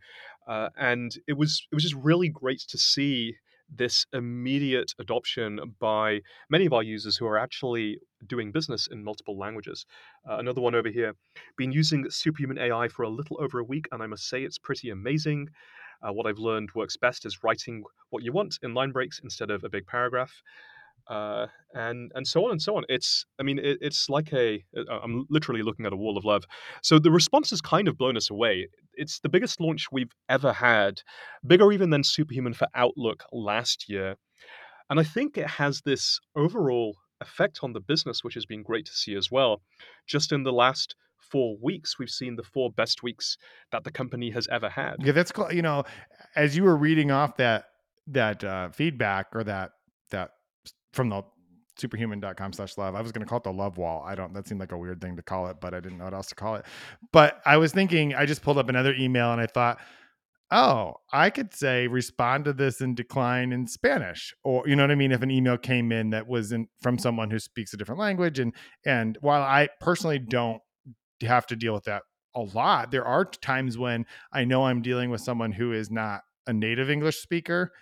[0.47, 3.37] Uh, and it was it was just really great to see
[3.75, 9.39] this immediate adoption by many of our users who are actually doing business in multiple
[9.39, 9.85] languages.
[10.29, 11.15] Uh, another one over here,
[11.59, 14.59] been using Superhuman AI for a little over a week, and I must say it's
[14.59, 15.49] pretty amazing.
[16.03, 19.51] Uh, what I've learned works best is writing what you want in line breaks instead
[19.51, 20.33] of a big paragraph
[21.09, 22.85] uh, and and so on and so on.
[22.89, 26.25] It's I mean it, it's like a uh, I'm literally looking at a wall of
[26.25, 26.45] love.
[26.83, 28.69] So the response has kind of blown us away.
[28.95, 31.03] It's the biggest launch we've ever had,
[31.47, 34.17] bigger even than Superhuman for Outlook last year,
[34.91, 38.87] and I think it has this overall effect on the business, which has been great
[38.87, 39.63] to see as well.
[40.07, 43.37] Just in the last four weeks, we've seen the four best weeks
[43.73, 44.97] that the company has ever had.
[45.01, 45.53] Yeah, that's cool.
[45.53, 45.85] You know,
[46.37, 47.65] as you were reading off that
[48.09, 49.73] that uh, feedback or that
[50.11, 50.31] that
[50.93, 51.23] from the
[51.79, 52.95] superhuman.com slash love.
[52.95, 54.03] I was going to call it the love wall.
[54.05, 56.05] I don't, that seemed like a weird thing to call it, but I didn't know
[56.05, 56.65] what else to call it.
[57.13, 59.79] But I was thinking, I just pulled up another email and I thought,
[60.51, 64.91] oh, I could say respond to this and decline in Spanish, or you know what
[64.91, 65.13] I mean.
[65.13, 68.39] If an email came in that was in, from someone who speaks a different language,
[68.39, 70.63] and and while I personally don't
[71.21, 72.03] have to deal with that
[72.35, 76.23] a lot, there are times when I know I'm dealing with someone who is not
[76.47, 77.73] a native English speaker,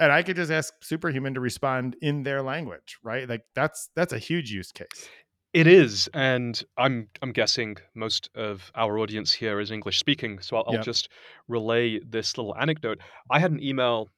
[0.00, 3.28] and I could just ask Superhuman to respond in their language, right?
[3.28, 5.08] Like that's that's a huge use case.
[5.52, 10.56] It is, and I'm I'm guessing most of our audience here is English speaking, so
[10.56, 11.10] I'll, I'll just
[11.48, 12.98] relay this little anecdote.
[13.30, 14.08] I had an email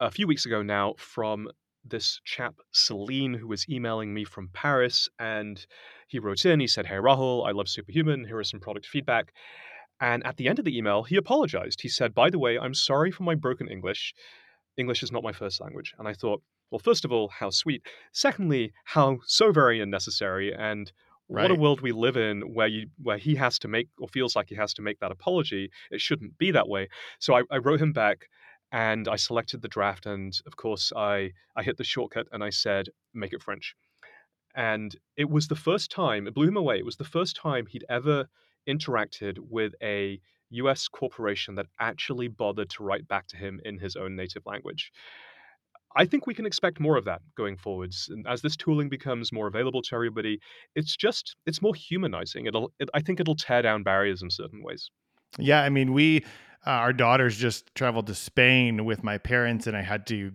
[0.00, 1.48] a few weeks ago now from
[1.84, 5.66] this chap Celine who was emailing me from Paris, and
[6.08, 6.60] he wrote in.
[6.60, 8.24] He said, "Hey Rahul, I love Superhuman.
[8.24, 9.32] Here is some product feedback."
[9.98, 11.80] And at the end of the email, he apologized.
[11.80, 14.14] He said, "By the way, I'm sorry for my broken English.
[14.76, 15.94] English is not my first language.
[15.98, 17.82] And I thought, well, first of all, how sweet.
[18.12, 20.54] Secondly, how so very unnecessary.
[20.54, 20.92] And
[21.28, 21.42] right.
[21.42, 24.36] what a world we live in where you where he has to make or feels
[24.36, 25.70] like he has to make that apology.
[25.90, 26.88] It shouldn't be that way.
[27.18, 28.28] So I, I wrote him back
[28.72, 30.06] and I selected the draft.
[30.06, 33.74] And of course, I, I hit the shortcut and I said, make it French.
[34.54, 36.78] And it was the first time, it blew him away.
[36.78, 38.26] It was the first time he'd ever
[38.68, 43.96] interacted with a US corporation that actually bothered to write back to him in his
[43.96, 44.92] own native language.
[45.96, 48.08] I think we can expect more of that going forwards.
[48.10, 50.38] And as this tooling becomes more available to everybody,
[50.74, 52.46] it's just it's more humanizing.
[52.46, 54.90] It'll it, I think it'll tear down barriers in certain ways.
[55.38, 56.24] Yeah, I mean, we
[56.66, 60.32] uh, our daughters just traveled to Spain with my parents, and I had to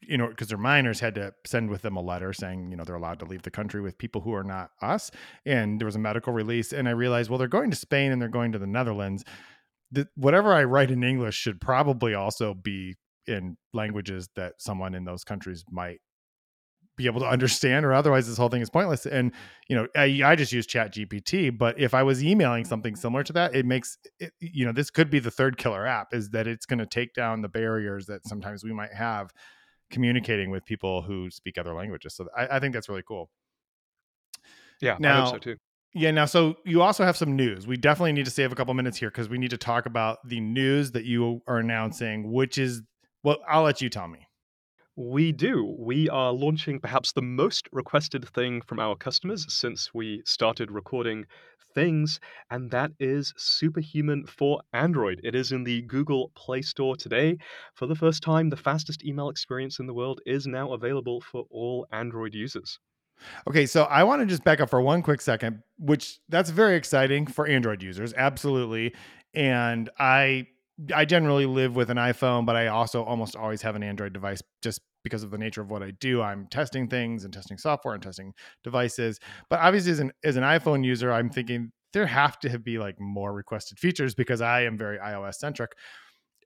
[0.00, 2.84] you know, because they're minors, had to send with them a letter saying, you know,
[2.84, 5.10] they're allowed to leave the country with people who are not us.
[5.44, 6.72] And there was a medical release.
[6.72, 9.24] And I realized, well, they're going to Spain and they're going to the Netherlands.
[9.90, 15.04] The, whatever I write in English should probably also be in languages that someone in
[15.04, 16.00] those countries might
[16.96, 19.32] be able to understand or otherwise this whole thing is pointless and
[19.68, 23.22] you know i, I just use chat gpt but if i was emailing something similar
[23.24, 26.30] to that it makes it, you know this could be the third killer app is
[26.30, 29.30] that it's going to take down the barriers that sometimes we might have
[29.90, 32.14] communicating with people who speak other languages.
[32.14, 33.30] So I, I think that's really cool.
[34.80, 35.56] Yeah, now, I hope so too.
[35.94, 37.66] Yeah, now so you also have some news.
[37.66, 40.18] We definitely need to save a couple minutes here because we need to talk about
[40.26, 42.82] the news that you are announcing, which is
[43.22, 44.25] well, I'll let you tell me.
[44.98, 45.76] We do.
[45.78, 51.26] We are launching perhaps the most requested thing from our customers since we started recording
[51.74, 52.18] things,
[52.50, 55.20] and that is Superhuman for Android.
[55.22, 57.36] It is in the Google Play Store today.
[57.74, 61.44] For the first time, the fastest email experience in the world is now available for
[61.50, 62.78] all Android users.
[63.46, 66.74] Okay, so I want to just back up for one quick second, which that's very
[66.74, 68.94] exciting for Android users, absolutely.
[69.34, 70.46] And I
[70.94, 74.42] I generally live with an iPhone, but I also almost always have an Android device
[74.62, 76.20] just because of the nature of what I do.
[76.20, 79.18] I'm testing things and testing software and testing devices.
[79.48, 83.00] But obviously, as an as an iPhone user, I'm thinking there have to be like
[83.00, 85.72] more requested features because I am very iOS centric,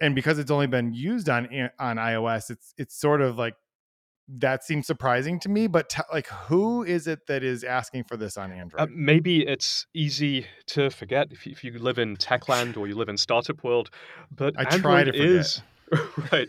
[0.01, 3.55] and because it's only been used on eh, on iOS, it's it's sort of like
[4.39, 8.16] that seems surprising to me but t- like who is it that is asking for
[8.16, 12.16] this on Uh, android maybe it's easy to forget if you, if you live in
[12.16, 13.91] techland or you live in startup world,
[14.31, 15.62] but i try Android to forget is
[16.33, 16.49] right.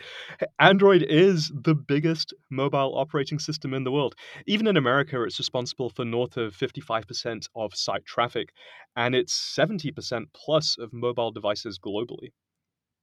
[0.60, 4.16] Android is the biggest mobile operating system in the world.
[4.46, 8.54] Even in America, it's responsible for north of 55% of site traffic,
[8.96, 12.30] and it's 70% plus of mobile devices globally.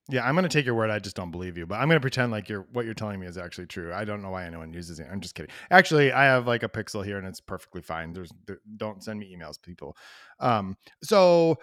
[0.08, 2.32] Yeah i'm gonna take your word i just don't believe you but i'm gonna pretend
[2.32, 3.92] like you're what you're telling me is actually true.
[3.92, 5.06] I don't know why anyone uses it.
[5.10, 5.50] I'm just kidding.
[5.70, 8.12] Actually i have like a pixel here and it's perfectly fine.
[8.12, 9.96] There's there, don't send me emails people.
[10.40, 11.58] Um so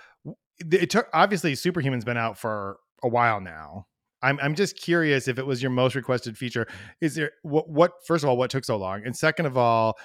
[0.60, 3.88] it took obviously superhuman's been out for a while now.
[4.22, 6.66] I'm, I'm just curious if it was your most requested feature.
[7.00, 9.98] Is there what, what first of all what took so long, and second of all,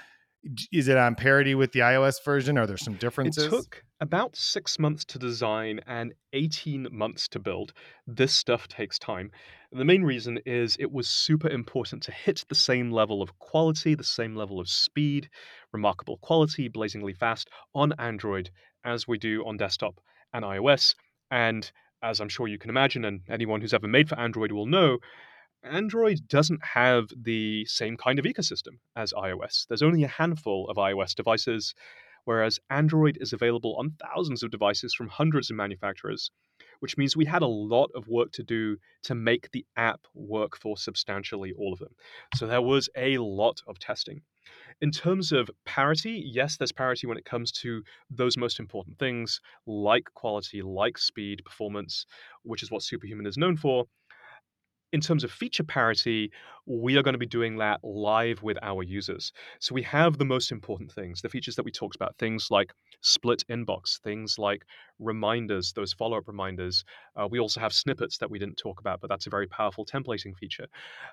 [0.72, 2.56] is it on parity with the iOS version?
[2.56, 3.44] Are there some differences?
[3.44, 7.72] It took about six months to design and 18 months to build.
[8.06, 9.30] This stuff takes time.
[9.72, 13.94] The main reason is it was super important to hit the same level of quality,
[13.94, 15.28] the same level of speed,
[15.72, 18.50] remarkable quality, blazingly fast on Android
[18.84, 20.00] as we do on desktop
[20.32, 20.94] and iOS.
[21.30, 21.70] And
[22.02, 24.98] as I'm sure you can imagine, and anyone who's ever made for Android will know,
[25.62, 29.66] Android doesn't have the same kind of ecosystem as iOS.
[29.66, 31.74] There's only a handful of iOS devices,
[32.24, 36.30] whereas Android is available on thousands of devices from hundreds of manufacturers,
[36.80, 40.56] which means we had a lot of work to do to make the app work
[40.56, 41.94] for substantially all of them.
[42.36, 44.22] So there was a lot of testing.
[44.80, 49.40] In terms of parity, yes, there's parity when it comes to those most important things
[49.66, 52.06] like quality, like speed, performance,
[52.44, 53.84] which is what Superhuman is known for
[54.92, 56.32] in terms of feature parity,
[56.66, 59.32] we are going to be doing that live with our users.
[59.60, 62.72] So we have the most important things, the features that we talked about, things like
[63.00, 64.64] split inbox, things like
[64.98, 66.84] reminders, those follow up reminders.
[67.16, 69.84] Uh, we also have snippets that we didn't talk about, but that's a very powerful
[69.86, 70.66] templating feature.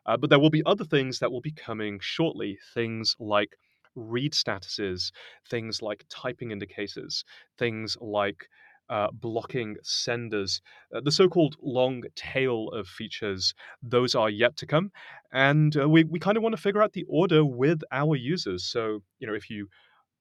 [0.06, 3.58] Uh, but there will be other things that will be coming shortly, things like
[3.96, 5.12] read statuses,
[5.50, 7.24] things like typing indicators,
[7.58, 8.48] things like
[8.90, 10.62] uh, blocking senders,
[10.96, 14.92] uh, the so-called long tail of features, those are yet to come,
[15.32, 18.66] and uh, we we kind of want to figure out the order with our users.
[18.66, 19.68] So you know, if you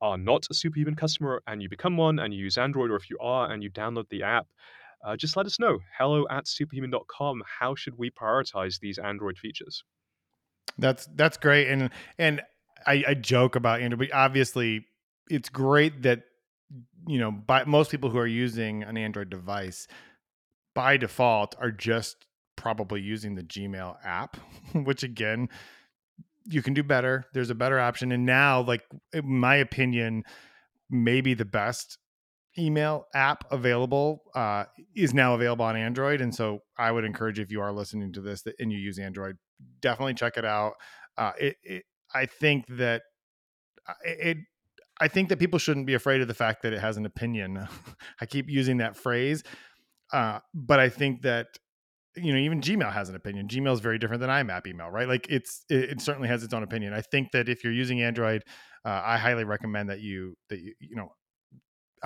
[0.01, 3.09] are not a Superhuman customer and you become one and you use Android, or if
[3.09, 4.47] you are and you download the app,
[5.05, 5.79] uh, just let us know.
[5.99, 7.43] Hello at superhuman.com.
[7.61, 9.85] How should we prioritize these Android features?
[10.79, 12.43] That's that's great, and and
[12.87, 14.87] I, I joke about Android, but obviously
[15.29, 16.23] it's great that
[17.07, 19.87] you know by most people who are using an Android device
[20.75, 22.27] by default are just
[22.57, 24.37] probably using the Gmail app,
[24.73, 25.49] which again
[26.45, 27.25] you can do better.
[27.33, 28.83] There's a better option, and now like
[29.13, 30.25] in my opinion,
[30.91, 31.99] maybe the best
[32.59, 36.21] email app available uh, is now available on Android.
[36.21, 39.37] And so I would encourage if you are listening to this and you use Android,
[39.81, 40.75] definitely check it out.
[41.19, 41.85] Uh, it, it,
[42.15, 43.03] I think that
[43.89, 44.39] uh, it,
[45.01, 47.69] I think that people shouldn't be afraid of the fact that it has an opinion.
[48.21, 49.43] I keep using that phrase,
[50.13, 51.47] uh, but I think that
[52.17, 53.49] you know even Gmail has an opinion.
[53.49, 55.09] Gmail is very different than IMAP email, right?
[55.09, 56.95] Like it's it, it certainly has its own opinion.
[56.95, 58.43] I think that if you're using Android,
[58.85, 61.11] uh, I highly recommend that you that you you know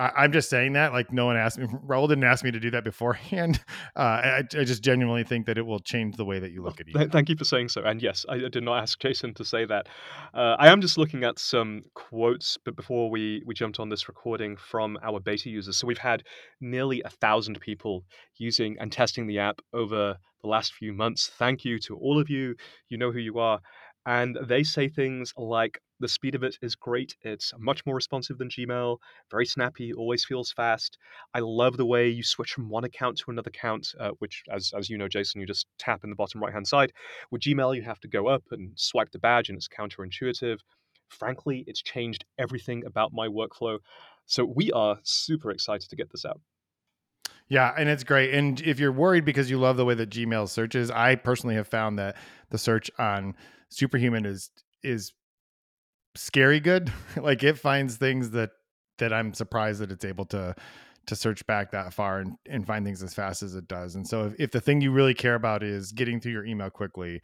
[0.01, 1.67] I, am just saying that like no one asked me.
[1.87, 3.63] Rahul didn't ask me to do that beforehand.
[3.95, 6.79] Uh, I, I, just genuinely think that it will change the way that you look
[6.79, 7.09] at email.
[7.09, 7.81] Thank you for saying so.
[7.83, 9.87] And yes, I did not ask Jason to say that.
[10.33, 14.07] Uh, I am just looking at some quotes, but before we we jumped on this
[14.07, 16.23] recording from our beta users, so we've had
[16.61, 18.05] nearly a thousand people
[18.37, 21.31] using and testing the app over the last few months.
[21.37, 22.55] Thank you to all of you.
[22.89, 23.59] You know who you are.
[24.05, 27.15] And they say things like the speed of it is great.
[27.21, 28.97] It's much more responsive than Gmail,
[29.29, 30.97] very snappy, always feels fast.
[31.33, 34.73] I love the way you switch from one account to another account, uh, which, as,
[34.77, 36.91] as you know, Jason, you just tap in the bottom right hand side.
[37.31, 40.57] With Gmail, you have to go up and swipe the badge, and it's counterintuitive.
[41.09, 43.79] Frankly, it's changed everything about my workflow.
[44.25, 46.41] So we are super excited to get this out.
[47.49, 48.33] Yeah, and it's great.
[48.33, 51.67] And if you're worried because you love the way that Gmail searches, I personally have
[51.67, 52.15] found that
[52.49, 53.35] the search on
[53.67, 54.51] Superhuman is
[54.83, 55.11] is
[56.15, 56.91] scary good.
[57.21, 58.51] like it finds things that
[58.97, 60.55] that I'm surprised that it's able to
[61.07, 63.95] to search back that far and, and find things as fast as it does.
[63.95, 66.69] And so if, if the thing you really care about is getting through your email
[66.69, 67.21] quickly,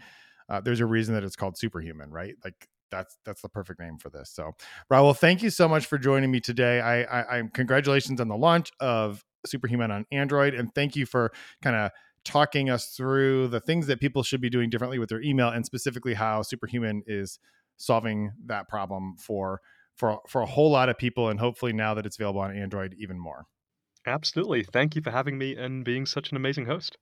[0.49, 2.33] uh, there's a reason that it's called superhuman, right?
[2.43, 4.31] Like that's that's the perfect name for this.
[4.31, 4.51] So
[4.91, 6.79] Rahul, thank you so much for joining me today.
[6.79, 11.31] I, I, I congratulations on the launch of Superhuman on Android, and thank you for
[11.61, 11.91] kind of
[12.25, 15.65] talking us through the things that people should be doing differently with their email and
[15.65, 17.39] specifically how Superhuman is
[17.77, 19.61] solving that problem for
[19.95, 22.95] for for a whole lot of people and hopefully now that it's available on Android
[22.99, 23.45] even more.
[24.07, 24.63] Absolutely.
[24.63, 26.97] Thank you for having me and being such an amazing host.